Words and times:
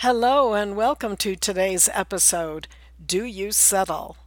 Hello, 0.00 0.52
and 0.52 0.76
welcome 0.76 1.16
to 1.16 1.36
today's 1.36 1.88
episode 1.94 2.68
Do 3.02 3.24
You 3.24 3.50
Settle? 3.50 4.18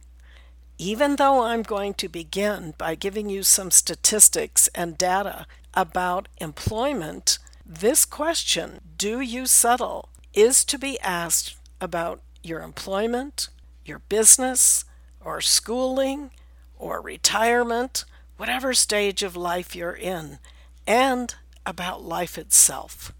Even 0.78 1.14
though 1.14 1.44
I'm 1.44 1.62
going 1.62 1.94
to 1.94 2.08
begin 2.08 2.74
by 2.76 2.96
giving 2.96 3.30
you 3.30 3.44
some 3.44 3.70
statistics 3.70 4.66
and 4.74 4.98
data 4.98 5.46
about 5.72 6.26
employment, 6.38 7.38
this 7.64 8.04
question, 8.04 8.80
Do 8.96 9.20
you 9.20 9.46
settle, 9.46 10.08
is 10.34 10.64
to 10.64 10.76
be 10.76 10.98
asked 11.02 11.54
about 11.80 12.20
your 12.42 12.62
employment, 12.62 13.48
your 13.84 14.00
business, 14.00 14.84
or 15.24 15.40
schooling, 15.40 16.32
or 16.80 17.00
retirement, 17.00 18.04
whatever 18.36 18.74
stage 18.74 19.22
of 19.22 19.36
life 19.36 19.76
you're 19.76 19.92
in, 19.92 20.40
and 20.84 21.36
about 21.64 22.02
life 22.02 22.36
itself. 22.36 23.12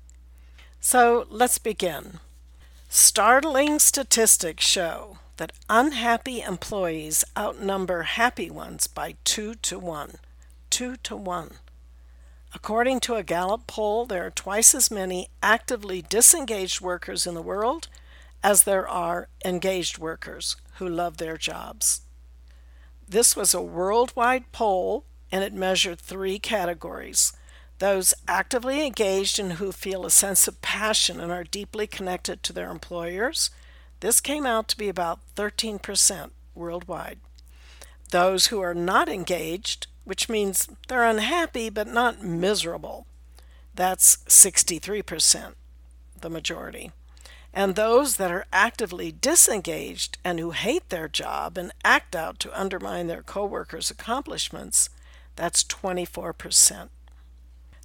So 0.81 1.29
let's 1.31 1.59
begin. 1.59 2.19
Startling 2.93 3.79
statistics 3.79 4.67
show 4.67 5.19
that 5.37 5.53
unhappy 5.69 6.43
employees 6.43 7.25
outnumber 7.39 8.03
happy 8.03 8.51
ones 8.51 8.89
by 8.89 9.15
two 9.23 9.55
to 9.55 9.79
one. 9.79 10.17
Two 10.71 10.97
to 11.05 11.15
one. 11.15 11.53
According 12.53 12.99
to 13.01 13.15
a 13.15 13.23
Gallup 13.23 13.69
poll, 13.69 14.07
there 14.07 14.27
are 14.27 14.31
twice 14.33 14.75
as 14.75 14.91
many 14.91 15.29
actively 15.41 16.03
disengaged 16.03 16.81
workers 16.81 17.29
in 17.29 17.35
the 17.35 17.43
world 17.43 17.87
as 18.43 18.65
there 18.65 18.89
are 18.89 19.29
engaged 19.45 19.99
workers 19.99 20.57
who 20.79 20.89
love 20.89 21.19
their 21.19 21.37
jobs. 21.37 22.01
This 23.09 23.37
was 23.37 23.55
a 23.55 23.63
worldwide 23.63 24.51
poll 24.51 25.05
and 25.31 25.45
it 25.45 25.55
measured 25.55 26.01
three 26.01 26.41
categories 26.41 27.35
those 27.81 28.15
actively 28.29 28.87
engaged 28.87 29.39
and 29.39 29.55
who 29.55 29.73
feel 29.73 30.07
a 30.07 30.11
sense 30.11 30.47
of 30.47 30.63
passion 30.63 31.19
and 31.19 31.33
are 31.33 31.45
deeply 31.45 31.87
connected 31.87 32.43
to 32.43 32.53
their 32.53 32.71
employers. 32.71 33.51
This 33.99 34.21
came 34.21 34.47
out 34.47 34.69
to 34.69 34.79
be 34.79 34.89
about 34.89 35.21
13% 35.35 36.31
worldwide. 36.55 37.19
Those 38.11 38.47
who 38.47 38.61
are 38.61 38.75
not 38.75 39.09
engaged, 39.09 39.89
which 40.05 40.29
means 40.29 40.69
they're 40.89 41.05
unhappy 41.05 41.69
but 41.69 41.89
not 41.89 42.23
miserable, 42.23 43.07
that's 43.75 44.19
63%, 44.29 45.55
the 46.21 46.31
majority 46.31 46.93
and 47.53 47.75
those 47.75 48.17
that 48.17 48.31
are 48.31 48.47
actively 48.53 49.11
disengaged 49.11 50.19
and 50.25 50.39
who 50.39 50.53
hate 50.53 50.89
their 50.89 51.09
job 51.09 51.59
and 51.59 51.73
act 51.85 52.15
out 52.15 52.39
to 52.41 52.61
undermine 52.61 53.09
their 53.09 53.23
coworkers' 53.23 53.91
accomplishments, 53.91 54.89
that's 55.35 55.65
24%. 55.65 56.91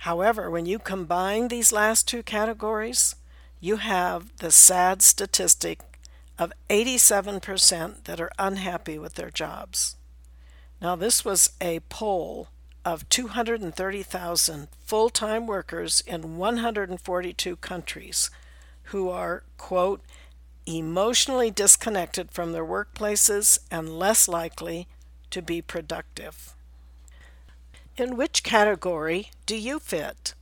However, 0.06 0.52
when 0.52 0.68
you 0.68 0.78
combine 0.78 1.48
these 1.48 1.72
last 1.72 2.08
two 2.08 2.22
categories, 2.22 3.16
you 3.60 3.78
have 3.78 4.38
the 4.38 4.52
sad 4.52 5.02
statistic 5.02 5.80
of 6.38 6.54
87% 6.70 8.04
that 8.04 8.22
are 8.22 8.30
unhappy 8.38 9.00
with 9.00 9.16
their 9.16 9.32
jobs. 9.32 9.96
Now, 10.80 10.96
this 10.96 11.26
was 11.26 11.54
a 11.60 11.80
poll 11.90 12.50
of 12.86 13.10
230,000 13.10 14.68
full 14.86 15.10
time 15.10 15.48
workers 15.48 16.04
in 16.06 16.38
142 16.38 17.56
countries 17.56 18.30
who 18.94 19.10
are, 19.10 19.42
quote, 19.58 20.04
emotionally 20.68 21.50
disconnected 21.50 22.30
from 22.30 22.52
their 22.52 22.64
workplaces 22.64 23.58
and 23.72 23.98
less 23.98 24.28
likely 24.28 24.88
to 25.32 25.42
be 25.42 25.64
productive. 25.64 26.56
In 27.98 28.18
which 28.18 28.44
category 28.44 29.32
do 29.46 29.56
you 29.56 29.80
fit? 29.80 30.34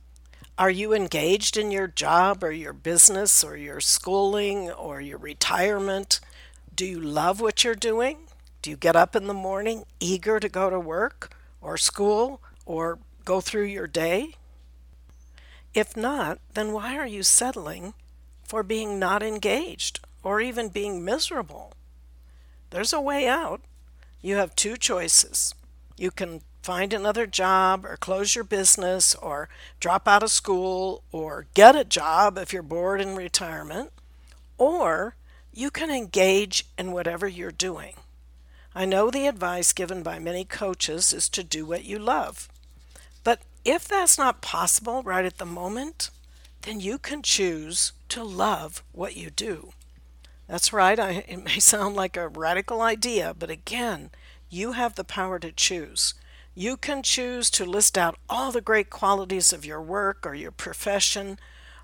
Are 0.58 0.70
you 0.70 0.92
engaged 0.92 1.56
in 1.56 1.70
your 1.70 1.86
job 1.86 2.42
or 2.42 2.50
your 2.50 2.72
business 2.72 3.44
or 3.44 3.56
your 3.56 3.80
schooling 3.80 4.72
or 4.72 5.00
your 5.00 5.18
retirement? 5.18 6.18
Do 6.74 6.84
you 6.84 7.00
love 7.00 7.40
what 7.40 7.62
you're 7.62 7.76
doing? 7.76 8.26
Do 8.60 8.70
you 8.70 8.76
get 8.76 8.96
up 8.96 9.14
in 9.14 9.28
the 9.28 9.34
morning 9.34 9.84
eager 10.00 10.40
to 10.40 10.48
go 10.48 10.68
to 10.68 10.80
work 10.80 11.32
or 11.60 11.76
school 11.76 12.40
or 12.66 12.98
go 13.24 13.40
through 13.40 13.66
your 13.66 13.86
day? 13.86 14.34
If 15.74 15.96
not, 15.96 16.40
then 16.54 16.72
why 16.72 16.96
are 16.96 17.06
you 17.06 17.22
settling 17.22 17.94
for 18.42 18.64
being 18.64 18.98
not 18.98 19.22
engaged 19.22 20.00
or 20.24 20.40
even 20.40 20.68
being 20.70 21.04
miserable. 21.04 21.72
There's 22.70 22.92
a 22.92 23.00
way 23.00 23.28
out. 23.28 23.60
You 24.22 24.36
have 24.36 24.56
two 24.56 24.76
choices. 24.76 25.54
You 25.96 26.10
can 26.10 26.40
find 26.64 26.94
another 26.94 27.26
job 27.26 27.84
or 27.84 27.98
close 27.98 28.34
your 28.34 28.42
business 28.42 29.14
or 29.16 29.50
drop 29.80 30.08
out 30.08 30.22
of 30.22 30.30
school 30.30 31.02
or 31.12 31.46
get 31.52 31.76
a 31.76 31.84
job 31.84 32.38
if 32.38 32.54
you're 32.54 32.62
bored 32.62 33.02
in 33.02 33.14
retirement, 33.14 33.92
or 34.56 35.14
you 35.52 35.70
can 35.70 35.90
engage 35.90 36.64
in 36.78 36.90
whatever 36.90 37.28
you're 37.28 37.50
doing. 37.50 37.94
I 38.74 38.86
know 38.86 39.10
the 39.10 39.26
advice 39.26 39.74
given 39.74 40.02
by 40.02 40.18
many 40.18 40.46
coaches 40.46 41.12
is 41.12 41.28
to 41.28 41.44
do 41.44 41.66
what 41.66 41.84
you 41.84 41.98
love. 41.98 42.48
But 43.22 43.42
if 43.62 43.86
that's 43.86 44.16
not 44.16 44.40
possible 44.40 45.02
right 45.02 45.26
at 45.26 45.36
the 45.36 45.44
moment, 45.44 46.08
then 46.62 46.80
you 46.80 46.96
can 46.96 47.20
choose 47.20 47.92
to 48.08 48.24
love 48.24 48.82
what 48.92 49.16
you 49.16 49.28
do. 49.28 49.72
That's 50.48 50.72
right, 50.72 50.98
I, 50.98 51.24
it 51.28 51.44
may 51.44 51.58
sound 51.58 51.94
like 51.94 52.16
a 52.16 52.28
radical 52.28 52.80
idea, 52.80 53.34
but 53.38 53.50
again, 53.50 54.10
you 54.48 54.72
have 54.72 54.94
the 54.94 55.04
power 55.04 55.38
to 55.38 55.52
choose. 55.52 56.14
You 56.54 56.76
can 56.76 57.02
choose 57.02 57.50
to 57.50 57.64
list 57.64 57.98
out 57.98 58.16
all 58.28 58.52
the 58.52 58.60
great 58.60 58.88
qualities 58.88 59.52
of 59.52 59.64
your 59.64 59.82
work 59.82 60.24
or 60.24 60.34
your 60.34 60.52
profession 60.52 61.38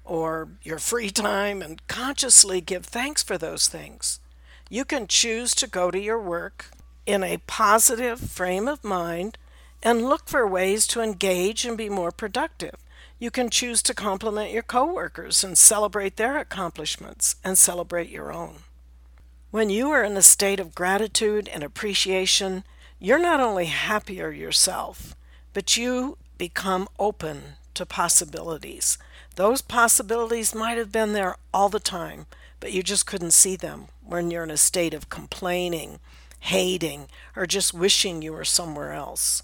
or 0.04 0.48
your 0.62 0.78
free 0.78 1.10
time 1.10 1.60
and 1.60 1.86
consciously 1.88 2.60
give 2.60 2.86
thanks 2.86 3.22
for 3.22 3.36
those 3.36 3.66
things. 3.66 4.20
You 4.68 4.84
can 4.84 5.08
choose 5.08 5.54
to 5.56 5.66
go 5.66 5.90
to 5.90 5.98
your 5.98 6.20
work 6.20 6.66
in 7.04 7.24
a 7.24 7.38
positive 7.48 8.20
frame 8.20 8.68
of 8.68 8.84
mind 8.84 9.38
and 9.82 10.02
look 10.04 10.28
for 10.28 10.46
ways 10.46 10.86
to 10.88 11.00
engage 11.00 11.64
and 11.64 11.76
be 11.76 11.88
more 11.88 12.12
productive. 12.12 12.76
You 13.18 13.32
can 13.32 13.50
choose 13.50 13.82
to 13.82 13.94
compliment 13.94 14.52
your 14.52 14.62
coworkers 14.62 15.42
and 15.42 15.58
celebrate 15.58 16.16
their 16.16 16.38
accomplishments 16.38 17.36
and 17.42 17.58
celebrate 17.58 18.08
your 18.08 18.32
own. 18.32 18.58
When 19.50 19.68
you 19.68 19.90
are 19.90 20.04
in 20.04 20.16
a 20.16 20.22
state 20.22 20.60
of 20.60 20.76
gratitude 20.76 21.48
and 21.48 21.64
appreciation, 21.64 22.62
you're 23.00 23.18
not 23.18 23.40
only 23.40 23.66
happier 23.66 24.30
yourself, 24.30 25.16
but 25.52 25.76
you 25.76 26.18
become 26.38 26.88
open 26.98 27.42
to 27.74 27.84
possibilities. 27.84 28.98
Those 29.34 29.62
possibilities 29.62 30.54
might 30.54 30.78
have 30.78 30.92
been 30.92 31.12
there 31.12 31.36
all 31.52 31.68
the 31.68 31.80
time, 31.80 32.26
but 32.60 32.72
you 32.72 32.82
just 32.82 33.06
couldn't 33.06 33.32
see 33.32 33.56
them 33.56 33.86
when 34.04 34.30
you're 34.30 34.44
in 34.44 34.50
a 34.50 34.56
state 34.56 34.94
of 34.94 35.08
complaining, 35.08 35.98
hating, 36.40 37.08
or 37.34 37.46
just 37.46 37.74
wishing 37.74 38.22
you 38.22 38.32
were 38.32 38.44
somewhere 38.44 38.92
else 38.92 39.42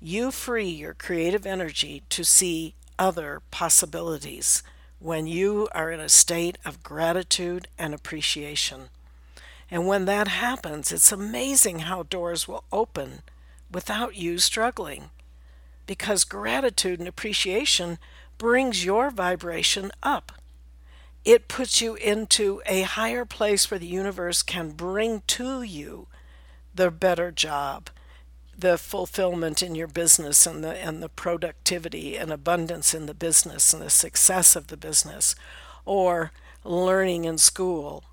you 0.00 0.30
free 0.30 0.68
your 0.68 0.94
creative 0.94 1.46
energy 1.46 2.02
to 2.10 2.22
see 2.22 2.74
other 2.98 3.40
possibilities 3.50 4.62
when 4.98 5.26
you 5.26 5.68
are 5.72 5.90
in 5.90 6.00
a 6.00 6.08
state 6.08 6.58
of 6.64 6.82
gratitude 6.82 7.68
and 7.78 7.94
appreciation. 7.94 8.88
And 9.70 9.86
when 9.86 10.04
that 10.04 10.28
happens, 10.28 10.92
it's 10.92 11.12
amazing 11.12 11.80
how 11.80 12.04
doors 12.04 12.46
will 12.46 12.64
open 12.72 13.22
without 13.70 14.14
you 14.14 14.38
struggling. 14.38 15.10
Because 15.86 16.24
gratitude 16.24 16.98
and 16.98 17.08
appreciation 17.08 17.98
brings 18.38 18.84
your 18.84 19.10
vibration 19.10 19.90
up. 20.02 20.32
It 21.24 21.48
puts 21.48 21.80
you 21.80 21.96
into 21.96 22.62
a 22.66 22.82
higher 22.82 23.24
place 23.24 23.70
where 23.70 23.80
the 23.80 23.86
universe 23.86 24.42
can 24.42 24.70
bring 24.70 25.22
to 25.28 25.62
you 25.62 26.06
the 26.74 26.90
better 26.90 27.32
job, 27.32 27.90
the 28.56 28.78
fulfillment 28.78 29.62
in 29.62 29.74
your 29.74 29.88
business 29.88 30.46
and 30.46 30.62
the 30.62 30.76
and 30.76 31.02
the 31.02 31.08
productivity 31.08 32.16
and 32.16 32.30
abundance 32.30 32.94
in 32.94 33.06
the 33.06 33.14
business 33.14 33.72
and 33.72 33.82
the 33.82 33.90
success 33.90 34.54
of 34.54 34.68
the 34.68 34.76
business 34.76 35.34
or 35.84 36.32
learning 36.64 37.24
in 37.24 37.38
school 37.38 38.04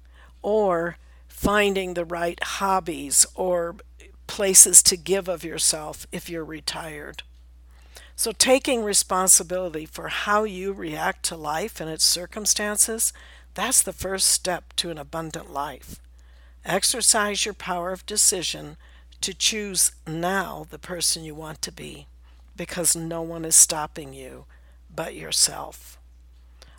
or 0.42 0.98
finding 1.44 1.94
the 1.94 2.06
right 2.06 2.42
hobbies 2.44 3.26
or 3.36 3.76
places 4.28 4.82
to 4.84 4.96
give 4.98 5.28
of 5.28 5.44
yourself 5.44 6.08
if 6.12 6.30
you're 6.30 6.46
retired 6.46 7.24
So, 8.16 8.32
taking 8.32 8.84
responsibility 8.84 9.86
for 9.86 10.10
how 10.10 10.44
you 10.44 10.74
react 10.74 11.24
to 11.26 11.36
life 11.38 11.82
and 11.82 11.90
its 11.90 12.04
circumstances, 12.06 13.14
that's 13.56 13.82
the 13.82 13.94
first 13.94 14.28
step 14.28 14.74
to 14.78 14.90
an 14.92 14.98
abundant 15.00 15.52
life. 15.52 16.00
Exercise 16.66 17.46
your 17.46 17.54
power 17.56 17.92
of 17.92 18.06
decision 18.06 18.78
to 19.22 19.34
choose 19.34 19.92
now 20.08 20.66
the 20.70 20.80
person 20.80 21.24
you 21.24 21.36
want 21.36 21.62
to 21.64 21.72
be 21.72 22.08
because 22.56 22.96
no 22.96 23.22
one 23.22 23.46
is 23.46 23.56
stopping 23.56 24.14
you 24.14 24.46
but 24.94 25.16
yourself. 25.16 25.98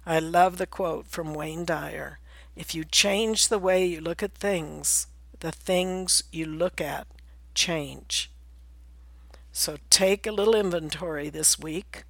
I 0.06 0.18
love 0.20 0.58
the 0.58 0.66
quote 0.66 1.06
from 1.08 1.34
Wayne 1.34 1.64
Dyer 1.64 2.18
If 2.56 2.74
you 2.74 2.84
change 2.84 3.48
the 3.48 3.58
way 3.58 3.84
you 3.84 4.00
look 4.00 4.22
at 4.22 4.34
things, 4.34 5.06
the 5.40 5.52
things 5.52 6.22
you 6.30 6.46
look 6.46 6.80
at 6.80 7.06
change. 7.54 8.30
So 9.52 9.76
take 9.90 10.26
a 10.26 10.32
little 10.32 10.54
inventory 10.54 11.30
this 11.30 11.58
week. 11.58 12.04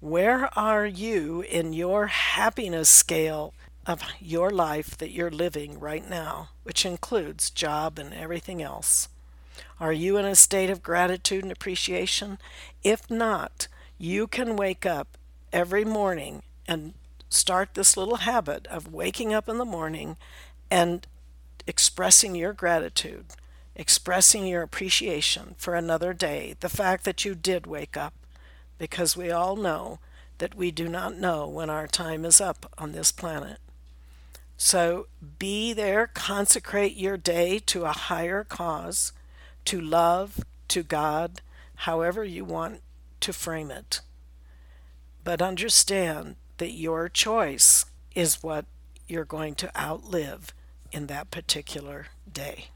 Where 0.00 0.50
are 0.58 0.86
you 0.86 1.42
in 1.42 1.72
your 1.72 2.06
happiness 2.06 2.88
scale 2.88 3.52
of 3.86 4.02
your 4.20 4.50
life 4.50 4.96
that 4.98 5.10
you're 5.10 5.30
living 5.30 5.78
right 5.78 6.08
now, 6.08 6.50
which 6.62 6.86
includes 6.86 7.50
job 7.50 7.98
and 7.98 8.14
everything 8.14 8.62
else? 8.62 9.08
Are 9.78 9.92
you 9.92 10.16
in 10.16 10.24
a 10.24 10.34
state 10.34 10.70
of 10.70 10.82
gratitude 10.82 11.42
and 11.42 11.52
appreciation? 11.52 12.38
If 12.82 13.10
not, 13.10 13.68
you 13.98 14.26
can 14.26 14.56
wake 14.56 14.86
up 14.86 15.18
every 15.52 15.84
morning 15.84 16.42
and 16.66 16.94
start 17.30 17.72
this 17.72 17.96
little 17.96 18.16
habit 18.16 18.66
of 18.66 18.92
waking 18.92 19.32
up 19.32 19.48
in 19.48 19.56
the 19.56 19.64
morning 19.64 20.18
and 20.70 21.06
expressing 21.66 22.34
your 22.34 22.52
gratitude, 22.52 23.26
expressing 23.74 24.46
your 24.46 24.62
appreciation 24.62 25.54
for 25.56 25.74
another 25.74 26.12
day, 26.12 26.56
the 26.60 26.68
fact 26.68 27.04
that 27.04 27.24
you 27.24 27.34
did 27.34 27.66
wake 27.66 27.96
up, 27.96 28.12
because 28.76 29.16
we 29.16 29.30
all 29.30 29.56
know 29.56 30.00
that 30.38 30.54
we 30.54 30.70
do 30.70 30.88
not 30.88 31.16
know 31.16 31.46
when 31.46 31.70
our 31.70 31.86
time 31.86 32.24
is 32.24 32.40
up 32.40 32.70
on 32.76 32.92
this 32.92 33.12
planet. 33.12 33.58
So 34.56 35.06
be 35.38 35.72
there, 35.72 36.08
consecrate 36.08 36.96
your 36.96 37.16
day 37.16 37.58
to 37.66 37.84
a 37.84 37.92
higher 37.92 38.44
cause, 38.44 39.12
to 39.66 39.80
love, 39.80 40.40
to 40.68 40.82
God, 40.82 41.40
however 41.76 42.24
you 42.24 42.44
want 42.44 42.82
to 43.20 43.32
frame 43.32 43.70
it. 43.70 44.00
But 45.24 45.40
understand 45.40 46.36
that 46.60 46.72
your 46.72 47.08
choice 47.08 47.86
is 48.14 48.42
what 48.42 48.66
you're 49.08 49.24
going 49.24 49.54
to 49.54 49.80
outlive 49.80 50.52
in 50.92 51.06
that 51.06 51.30
particular 51.30 52.08
day. 52.30 52.66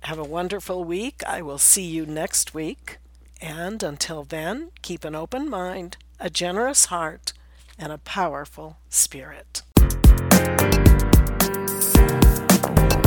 Have 0.00 0.18
a 0.18 0.24
wonderful 0.24 0.82
week. 0.82 1.22
I 1.26 1.42
will 1.42 1.58
see 1.58 1.84
you 1.84 2.06
next 2.06 2.54
week. 2.54 2.98
And 3.38 3.82
until 3.82 4.24
then, 4.24 4.70
keep 4.80 5.04
an 5.04 5.14
open 5.14 5.48
mind, 5.48 5.98
a 6.18 6.30
generous 6.30 6.86
heart, 6.86 7.34
and 7.78 7.92
a 7.92 7.98
powerful 7.98 8.78
spirit. 8.88 9.60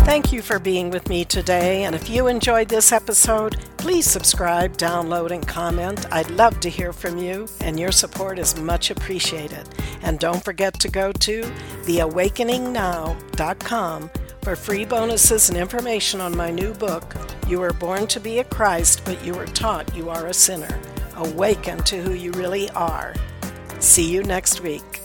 Thank 0.07 0.31
you 0.31 0.41
for 0.41 0.57
being 0.57 0.89
with 0.89 1.09
me 1.09 1.25
today. 1.25 1.83
And 1.83 1.93
if 1.93 2.09
you 2.09 2.27
enjoyed 2.27 2.69
this 2.69 2.93
episode, 2.93 3.57
please 3.75 4.09
subscribe, 4.09 4.77
download, 4.77 5.31
and 5.31 5.45
comment. 5.45 6.05
I'd 6.13 6.31
love 6.31 6.61
to 6.61 6.69
hear 6.69 6.93
from 6.93 7.17
you, 7.17 7.45
and 7.59 7.77
your 7.77 7.91
support 7.91 8.39
is 8.39 8.55
much 8.55 8.89
appreciated. 8.89 9.67
And 10.03 10.17
don't 10.17 10.45
forget 10.45 10.79
to 10.79 10.87
go 10.87 11.11
to 11.11 11.41
theawakeningnow.com 11.83 14.11
for 14.43 14.55
free 14.55 14.85
bonuses 14.85 15.49
and 15.49 15.57
information 15.57 16.21
on 16.21 16.37
my 16.37 16.51
new 16.51 16.73
book, 16.73 17.13
You 17.49 17.59
Were 17.59 17.73
Born 17.73 18.07
to 18.07 18.21
Be 18.21 18.39
a 18.39 18.45
Christ, 18.45 19.01
but 19.03 19.21
You 19.25 19.33
Were 19.33 19.45
Taught 19.45 19.93
You 19.93 20.09
Are 20.09 20.27
a 20.27 20.33
Sinner. 20.33 20.79
Awaken 21.17 21.79
to 21.79 22.01
who 22.01 22.13
you 22.13 22.31
really 22.31 22.69
are. 22.69 23.13
See 23.79 24.09
you 24.09 24.23
next 24.23 24.61
week. 24.61 25.01